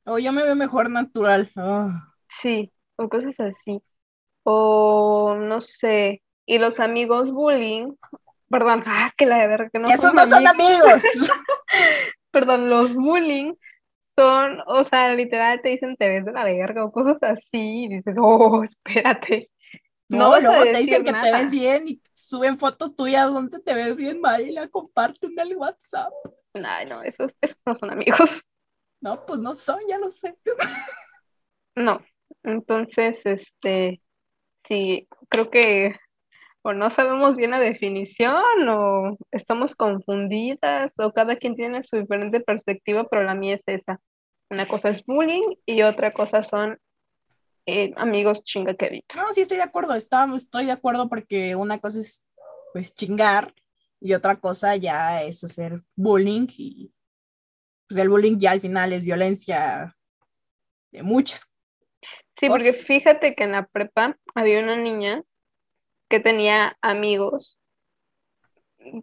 [0.07, 1.51] O yo me veo mejor natural.
[1.57, 2.15] Ah.
[2.41, 3.83] Sí, o cosas así.
[4.43, 6.23] O no sé.
[6.47, 7.95] Y los amigos bullying,
[8.49, 11.03] perdón, ah, que la verdad que no Esos son no son amigos.
[12.31, 13.55] Perdón, los bullying
[14.17, 17.89] son, o sea, literal te dicen te ves de la verga o cosas así, y
[17.89, 19.51] dices, oh, espérate.
[20.09, 23.97] No luego te dicen que te ves bien y suben fotos tuyas donde te ves
[23.97, 26.13] bien mal y la comparten en el WhatsApp.
[26.55, 28.45] Ay, no, esos, esos no son amigos.
[29.01, 30.37] No, pues no son, ya lo sé.
[31.75, 32.01] No.
[32.45, 34.01] Entonces, este,
[34.69, 35.97] sí, creo que
[36.63, 42.41] o no sabemos bien la definición o estamos confundidas o cada quien tiene su diferente
[42.41, 44.01] perspectiva, pero la mía es esa.
[44.51, 46.79] Una cosa es bullying y otra cosa son
[47.67, 49.17] eh, amigos chingaqueritos.
[49.17, 52.25] No, sí estoy de acuerdo, está- estoy de acuerdo porque una cosa es
[52.73, 53.55] pues chingar
[54.01, 56.93] y otra cosa ya es hacer bullying y
[57.89, 59.97] pues el bullying ya al final es violencia
[60.91, 61.54] de muchas
[62.37, 65.23] Sí, porque fíjate que en la prepa había una niña
[66.09, 67.59] que tenía amigos,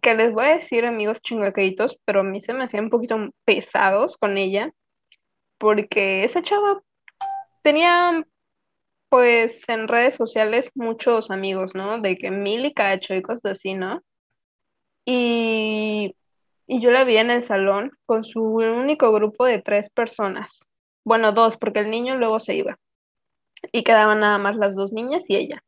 [0.02, 3.16] que les voy a decir amigos chingaqueritos, pero a mí se me hacían un poquito
[3.44, 4.72] pesados con ella,
[5.58, 6.82] porque esa chava
[7.62, 8.24] tenía,
[9.08, 12.00] pues, en redes sociales muchos amigos, ¿no?
[12.00, 14.02] De que mil y cacho y cosas así, ¿no?
[15.04, 16.14] Y,
[16.66, 20.60] y yo la vi en el salón con su único grupo de tres personas.
[21.02, 22.78] Bueno, dos, porque el niño luego se iba
[23.72, 25.62] y quedaban nada más las dos niñas y ella.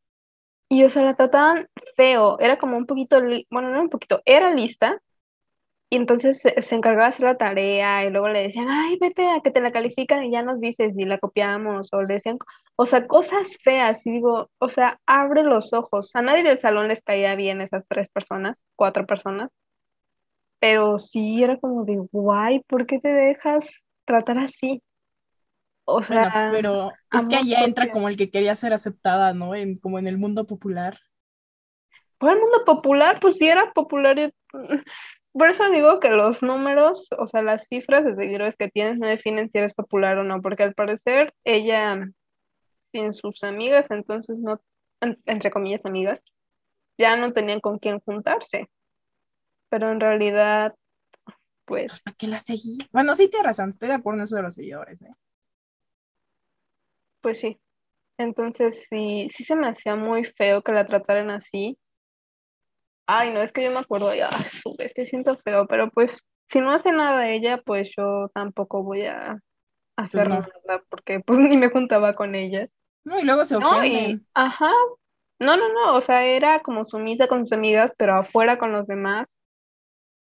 [0.68, 4.52] Y o sea, la trataban feo, era como un poquito, bueno, no un poquito, era
[4.54, 5.00] lista,
[5.90, 9.28] y entonces se, se encargaba de hacer la tarea, y luego le decían, ay, vete
[9.30, 12.38] a que te la califican y ya nos dices y la copiamos, o le decían,
[12.76, 16.10] o sea, cosas feas, y digo, o sea, abre los ojos.
[16.16, 19.50] A nadie del salón les caía bien esas tres personas, cuatro personas,
[20.58, 23.64] pero sí era como de, guay, ¿por qué te dejas
[24.04, 24.82] tratar así?
[25.86, 29.54] O Bueno, sea, pero es que allá entra como el que quería ser aceptada, ¿no?
[29.54, 30.98] En, como en el mundo popular.
[32.18, 34.18] Por el mundo popular, pues sí era popular.
[34.18, 34.32] y-
[35.32, 39.08] Por eso digo que los números, o sea, las cifras de seguidores que tienes no
[39.08, 42.06] definen si eres popular o no, porque al parecer ella,
[42.92, 44.60] sin sus amigas, entonces no,
[45.02, 46.20] en- entre comillas amigas,
[46.98, 48.68] ya no tenían con quién juntarse.
[49.68, 50.74] Pero en realidad,
[51.66, 52.78] pues, Pues, ¿para qué la seguí?
[52.92, 55.08] Bueno, sí, tienes razón, estoy de acuerdo en eso de los seguidores, ¿eh?
[57.24, 57.58] Pues sí.
[58.18, 61.78] Entonces sí, sí se me hacía muy feo que la trataran así.
[63.06, 64.30] Ay, no, es que yo me acuerdo ya,
[64.62, 66.12] su vez, que siento feo, pero pues
[66.50, 69.38] si no hace nada ella, pues yo tampoco voy a
[69.96, 70.40] hacer no.
[70.40, 72.68] nada porque pues ni me juntaba con ella.
[73.04, 74.26] No, y luego se No, y ofenden.
[74.34, 74.70] ajá,
[75.40, 78.86] no, no, no, o sea, era como sumisa con sus amigas, pero afuera con los
[78.86, 79.26] demás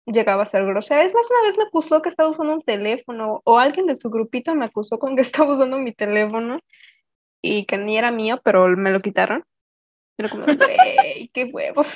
[0.07, 1.05] llegaba a ser grosera.
[1.05, 4.11] Es más, una vez me acusó que estaba usando un teléfono, o alguien de su
[4.11, 6.59] grupito me acusó con que estaba usando mi teléfono
[7.43, 9.45] y que ni era mío, pero me lo quitaron.
[10.19, 11.89] Era como, güey, qué huevos,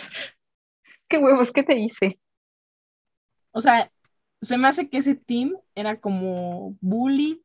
[1.08, 2.18] qué huevos, ¿qué te hice?
[3.52, 3.90] O sea,
[4.40, 7.42] se me hace que ese team era como bully,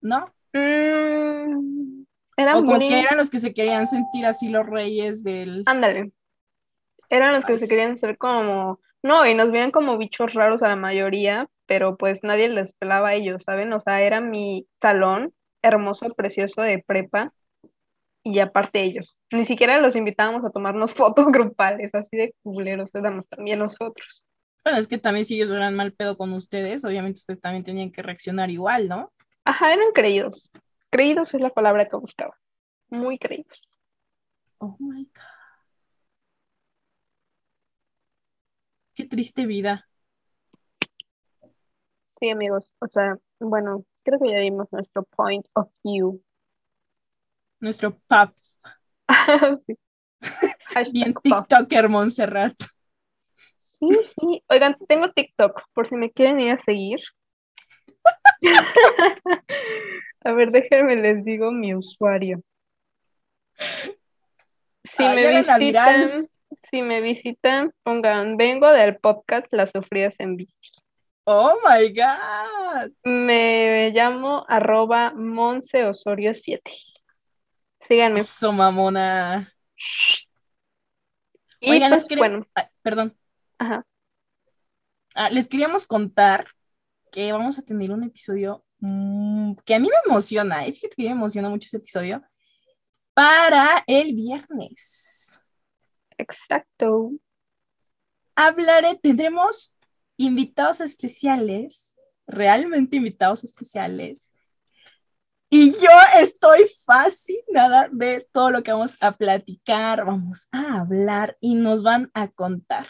[0.00, 0.32] ¿no?
[0.54, 2.04] Mm,
[2.36, 2.88] eran O como bullying.
[2.88, 5.62] que eran los que se querían sentir así los reyes del...
[5.66, 6.12] Ándale.
[7.10, 10.62] Eran los que Ay, se querían hacer como, no, y nos veían como bichos raros
[10.62, 13.72] a la mayoría, pero pues nadie les pelaba a ellos, ¿saben?
[13.72, 17.32] O sea, era mi salón hermoso, precioso de prepa,
[18.22, 19.16] y aparte ellos.
[19.32, 24.26] Ni siquiera los invitábamos a tomarnos fotos grupales, así de culeros éramos también nosotros.
[24.64, 27.90] Bueno, es que también si ellos eran mal pedo con ustedes, obviamente ustedes también tenían
[27.90, 29.12] que reaccionar igual, ¿no?
[29.44, 30.50] Ajá, eran creídos.
[30.90, 32.36] Creídos es la palabra que buscaba.
[32.90, 33.62] Muy creídos.
[34.58, 35.37] Oh my God.
[38.98, 39.88] Qué triste vida.
[42.18, 42.68] Sí, amigos.
[42.80, 46.20] O sea, bueno, creo que ya dimos nuestro point of view.
[47.60, 48.34] Nuestro pap,
[49.68, 49.76] Sí.
[50.92, 51.14] Bien.
[51.14, 52.56] TikToker Montserrat.
[53.78, 54.42] Sí, sí.
[54.48, 56.98] Oigan, tengo TikTok, por si me quieren ir a seguir.
[60.24, 62.42] A ver, déjenme les digo mi usuario.
[63.54, 66.28] Si Ay, me visitan,
[66.70, 70.54] si me visitan, pongan, vengo del podcast Las Sufridas en Bici.
[71.24, 72.90] Oh my God.
[73.04, 76.70] Me llamo arroba Monse Osorio 7.
[77.86, 78.20] Síganme.
[78.20, 79.52] Eso, mamona.
[81.60, 83.16] Y Oigan, les pues, quería- bueno, Ay, perdón.
[83.58, 83.84] ajá.
[85.14, 86.46] Ah, les queríamos contar
[87.10, 90.72] que vamos a tener un episodio mm, que a mí me emociona, ¿eh?
[90.72, 92.22] Fíjate que me emociona mucho ese episodio,
[93.14, 95.27] para el viernes.
[96.18, 97.12] Exacto.
[98.34, 99.74] Hablaré, tendremos
[100.16, 104.32] invitados especiales, realmente invitados especiales.
[105.50, 105.88] Y yo
[106.20, 112.10] estoy fascinada de todo lo que vamos a platicar, vamos a hablar y nos van
[112.12, 112.86] a contar.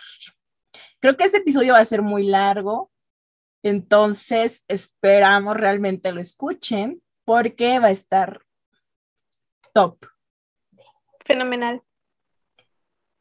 [0.98, 2.90] Creo que ese episodio va a ser muy largo,
[3.62, 8.42] entonces esperamos realmente lo escuchen porque va a estar
[9.72, 10.04] top,
[11.28, 11.82] Fenomenal.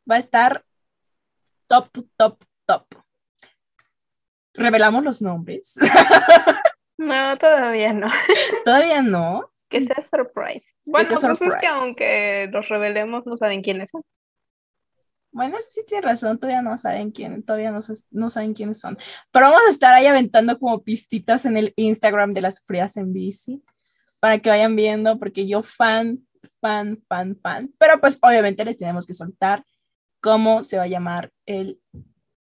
[0.09, 0.63] Va a estar
[1.67, 2.85] top, top, top.
[4.53, 5.75] Revelamos los nombres.
[6.97, 8.07] No, todavía no.
[8.65, 9.51] Todavía no.
[9.69, 10.65] Que sea surprise.
[10.83, 14.01] Bueno, pues es que aunque los revelemos, no saben quiénes son.
[15.31, 17.79] Bueno, eso sí tiene razón, todavía no saben quién, todavía no,
[18.11, 18.97] no saben quiénes son.
[19.31, 23.13] Pero vamos a estar ahí aventando como pistitas en el Instagram de las frías en
[23.13, 23.61] bici
[24.19, 26.25] para que vayan viendo, porque yo fan,
[26.61, 27.71] fan, fan, fan.
[27.77, 29.63] Pero pues obviamente les tenemos que soltar
[30.27, 31.79] cómo se va a llamar el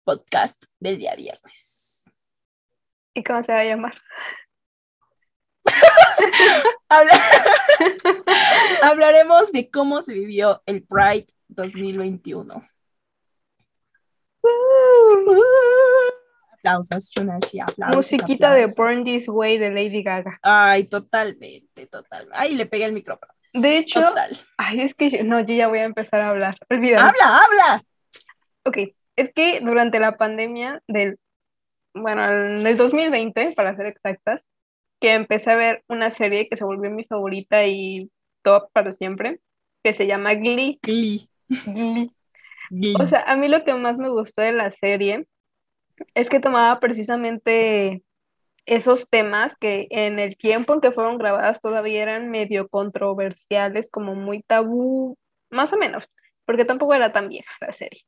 [0.03, 2.03] podcast del día viernes.
[3.13, 3.93] ¿Y cómo se va a llamar?
[8.83, 12.61] Hablaremos de cómo se vivió el Pride 2021.
[16.51, 17.95] aplausos, Chunashi, aplausos.
[17.95, 20.37] Musiquita de Burn This Way de Lady Gaga.
[20.41, 22.37] Ay, totalmente, totalmente.
[22.37, 23.31] Ay, le pegué el micrófono.
[23.53, 24.31] De hecho, Total.
[24.57, 26.57] ay, es que yo- no, yo ya voy a empezar a hablar.
[26.69, 27.07] Olvídalo.
[27.07, 27.83] Habla, habla.
[28.63, 28.77] Ok,
[29.15, 31.17] es que durante la pandemia del,
[31.93, 34.41] bueno, en el 2020, para ser exactas,
[35.01, 38.11] que empecé a ver una serie que se volvió mi favorita y
[38.43, 39.39] top para siempre,
[39.83, 40.77] que se llama Glee.
[40.83, 41.29] Glee.
[41.65, 42.11] Glee.
[42.69, 42.95] Glee.
[42.99, 45.25] O sea, a mí lo que más me gustó de la serie
[46.13, 48.03] es que tomaba precisamente
[48.69, 54.15] esos temas que en el tiempo en que fueron grabadas todavía eran medio controversiales, como
[54.15, 55.17] muy tabú,
[55.49, 56.07] más o menos,
[56.45, 58.03] porque tampoco era tan vieja la serie.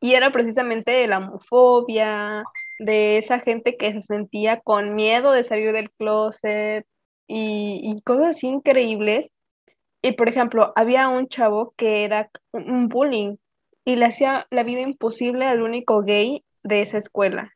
[0.00, 2.44] Y era precisamente la homofobia,
[2.78, 6.86] de esa gente que se sentía con miedo de salir del closet
[7.26, 9.30] y, cosas increíbles.
[10.02, 13.36] Y por ejemplo, había un chavo que era un bullying
[13.84, 17.54] y le hacía la vida imposible al único gay de esa escuela,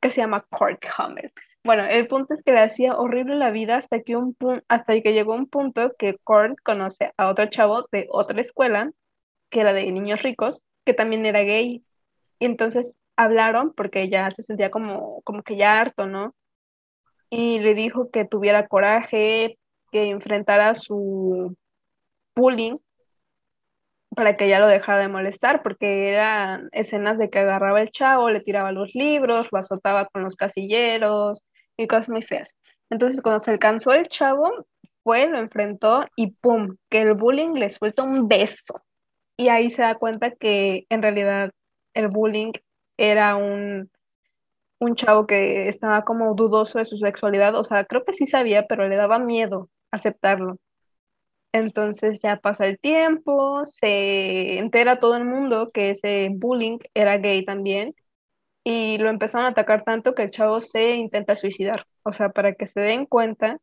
[0.00, 1.32] que se llama Kurt Hummel.
[1.64, 4.36] Bueno, el punto es que le hacía horrible la vida hasta que, un
[4.68, 8.92] hasta que llegó un punto que Kurt conoce a otro chavo de otra escuela,
[9.50, 11.84] que era de niños ricos, que también era gay.
[12.38, 16.34] Y entonces hablaron porque ya se sentía como, como que ya harto, ¿no?
[17.30, 19.58] Y le dijo que tuviera coraje,
[19.90, 21.56] que enfrentara su
[22.36, 22.78] bullying
[24.10, 28.30] para que ya lo dejara de molestar, porque eran escenas de que agarraba el chavo,
[28.30, 31.42] le tiraba los libros, lo azotaba con los casilleros
[31.76, 32.50] y cosas muy feas.
[32.90, 34.66] Entonces, cuando se alcanzó el chavo,
[35.02, 36.76] fue, lo enfrentó y ¡pum!
[36.90, 38.82] que el bullying le suelta un beso.
[39.36, 41.50] Y ahí se da cuenta que en realidad
[41.94, 42.52] el bullying
[42.96, 43.90] era un,
[44.80, 48.66] un chavo que estaba como dudoso de su sexualidad, o sea, creo que sí sabía,
[48.66, 50.58] pero le daba miedo aceptarlo.
[51.56, 57.46] Entonces ya pasa el tiempo, se entera todo el mundo que ese bullying era gay
[57.46, 57.94] también
[58.62, 61.86] y lo empezaron a atacar tanto que el chavo se intenta suicidar.
[62.02, 63.56] O sea, para que se den cuenta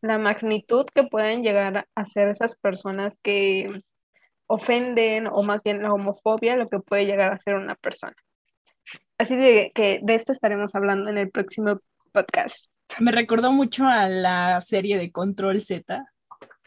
[0.00, 3.80] la magnitud que pueden llegar a ser esas personas que
[4.48, 8.16] ofenden o más bien la homofobia, lo que puede llegar a ser una persona.
[9.18, 11.78] Así que de esto estaremos hablando en el próximo
[12.10, 12.56] podcast.
[12.98, 16.04] Me recordó mucho a la serie de Control Z.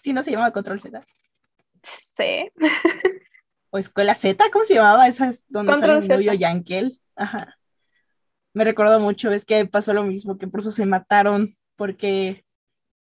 [0.04, 1.02] Sí, no se llamaba Control Z.
[2.16, 2.52] Sí.
[3.72, 5.08] O Escuela Z, ¿cómo se llamaba?
[5.08, 6.36] Esa es donde Control sale Z.
[6.36, 7.00] Yankel.
[7.16, 7.58] Ajá.
[8.54, 12.46] Me recordó mucho, es que pasó lo mismo, que por eso se mataron, porque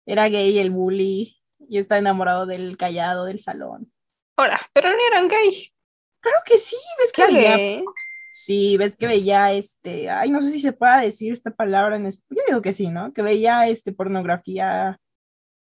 [0.05, 3.91] era gay el bully y está enamorado del callado del salón.
[4.37, 5.73] Ahora, pero ni eran gay.
[6.19, 7.83] Claro que sí, ves que veía, gay.
[8.31, 12.05] sí, ves que veía este, ay, no sé si se pueda decir esta palabra en
[12.05, 13.11] español, yo digo que sí, ¿no?
[13.11, 14.99] Que veía este pornografía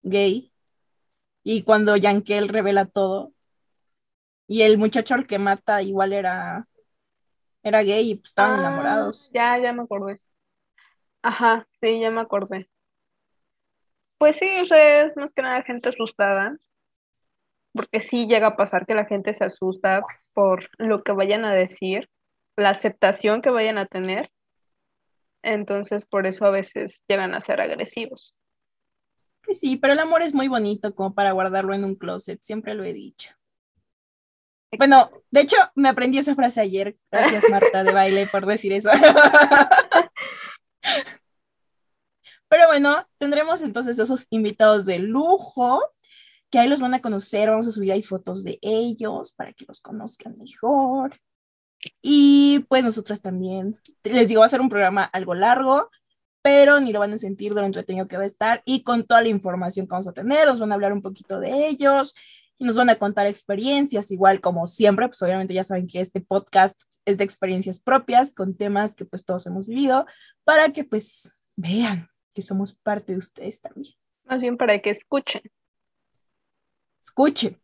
[0.03, 0.51] gay
[1.51, 3.33] y cuando Yankel revela todo
[4.47, 6.67] y el muchacho al que mata igual era
[7.63, 9.31] era gay y pues estaban Ah, enamorados.
[9.33, 10.19] Ya, ya me acordé.
[11.23, 12.69] Ajá, sí, ya me acordé.
[14.19, 16.55] Pues sí, es más que nada gente asustada,
[17.73, 21.53] porque sí llega a pasar que la gente se asusta por lo que vayan a
[21.53, 22.09] decir,
[22.55, 24.29] la aceptación que vayan a tener.
[25.43, 28.35] Entonces, por eso a veces llegan a ser agresivos.
[29.49, 32.75] Pues sí, pero el amor es muy bonito como para guardarlo en un closet, siempre
[32.75, 33.31] lo he dicho.
[34.77, 36.95] Bueno, de hecho, me aprendí esa frase ayer.
[37.11, 38.91] Gracias, Marta de baile, por decir eso.
[42.47, 45.81] Pero bueno, tendremos entonces esos invitados de lujo,
[46.51, 47.49] que ahí los van a conocer.
[47.49, 51.19] Vamos a subir ahí fotos de ellos para que los conozcan mejor.
[52.03, 53.75] Y pues nosotras también.
[54.03, 55.89] Les digo, va a ser un programa algo largo,
[56.41, 59.05] pero ni lo van a sentir de lo entretenido que va a estar y con
[59.05, 62.15] toda la información que vamos a tener, nos van a hablar un poquito de ellos
[62.57, 66.21] y nos van a contar experiencias, igual como siempre, pues obviamente ya saben que este
[66.21, 70.05] podcast es de experiencias propias con temas que pues todos hemos vivido
[70.43, 73.93] para que pues vean que somos parte de ustedes también.
[74.25, 75.41] Más bien para que escuchen.
[76.99, 77.59] Escuchen,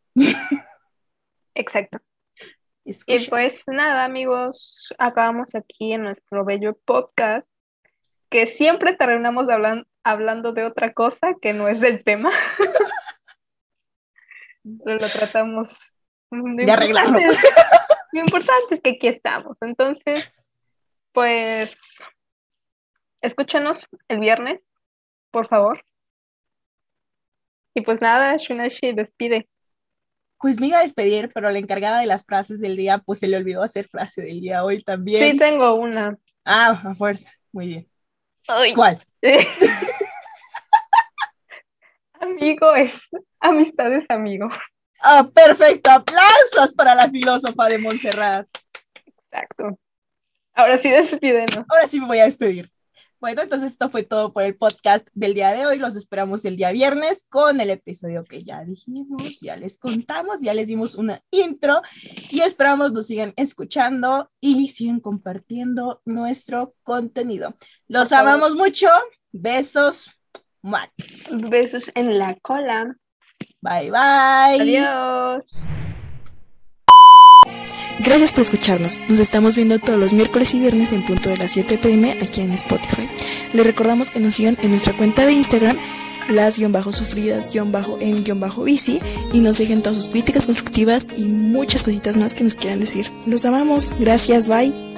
[1.54, 2.00] Exacto.
[2.88, 2.94] Y
[3.30, 7.48] pues nada, amigos, acabamos aquí en nuestro bello podcast,
[8.36, 12.30] que siempre terminamos hablan- hablando de otra cosa que no es del tema.
[14.84, 15.70] Pero lo tratamos
[16.32, 17.18] mm, De arreglarlo.
[18.12, 19.56] Lo importante es que aquí estamos.
[19.62, 20.34] Entonces,
[21.14, 21.78] pues,
[23.22, 24.60] escúchanos el viernes,
[25.32, 25.86] por favor.
[27.74, 29.48] Y pues nada, Shunashi despide.
[30.40, 33.30] Pues me iba a despedir, pero la encargada de las frases del día, pues se
[33.30, 35.24] le olvidó hacer frase del día hoy también.
[35.24, 36.18] Sí, tengo una.
[36.44, 37.90] Ah, a fuerza, muy bien.
[38.48, 38.74] Ay.
[38.74, 39.06] ¿Cuál?
[42.20, 42.94] Amigo es
[43.40, 44.50] amistad es amigo.
[45.02, 45.92] Ah, perfecto.
[45.92, 48.48] Aplausos para la filósofa de Montserrat.
[49.06, 49.78] Exacto.
[50.54, 51.66] Ahora sí, despídenos.
[51.70, 52.72] Ahora sí me voy a despedir.
[53.26, 55.80] Bueno, entonces esto fue todo por el podcast del día de hoy.
[55.80, 60.54] Los esperamos el día viernes con el episodio que ya dijimos, ya les contamos, ya
[60.54, 61.82] les dimos una intro
[62.30, 67.56] y esperamos nos sigan escuchando y sigan compartiendo nuestro contenido.
[67.88, 68.90] Los amamos mucho.
[69.32, 70.16] Besos.
[71.32, 72.96] Besos en la cola.
[73.60, 74.62] Bye bye.
[74.62, 75.66] Adiós.
[78.00, 79.00] Gracias por escucharnos.
[79.10, 82.42] Nos estamos viendo todos los miércoles y viernes en punto de las 7 pm aquí
[82.42, 83.10] en Spotify.
[83.54, 85.78] Les recordamos que nos sigan en nuestra cuenta de Instagram,
[86.30, 89.00] las-sufridas-en-bici
[89.34, 93.10] y nos dejen todas sus críticas constructivas y muchas cositas más que nos quieran decir.
[93.26, 93.94] Los amamos.
[94.00, 94.50] Gracias.
[94.50, 94.95] Bye.